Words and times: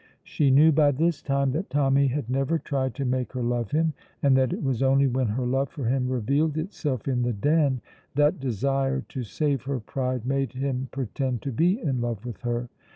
She 0.23 0.49
knew 0.49 0.71
by 0.71 0.89
this 0.93 1.21
time 1.21 1.51
that 1.51 1.69
Tommy 1.69 2.07
had 2.07 2.27
never 2.27 2.57
tried 2.57 2.95
to 2.95 3.05
make 3.05 3.33
her 3.33 3.43
love 3.43 3.69
him, 3.69 3.93
and 4.23 4.35
that 4.35 4.51
it 4.51 4.63
was 4.63 4.81
only 4.81 5.05
when 5.05 5.27
her 5.27 5.45
love 5.45 5.69
for 5.69 5.85
him 5.85 6.09
revealed 6.09 6.57
itself 6.57 7.07
in 7.07 7.21
the 7.21 7.33
Den 7.33 7.81
that 8.15 8.39
desire 8.39 9.01
to 9.09 9.21
save 9.23 9.61
her 9.65 9.79
pride 9.79 10.25
made 10.25 10.53
him 10.53 10.87
pretend 10.89 11.43
to 11.43 11.51
be 11.51 11.79
in 11.79 12.01
love 12.01 12.25
with 12.25 12.41
her. 12.41 12.67